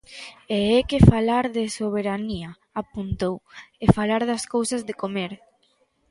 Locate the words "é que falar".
0.77-1.45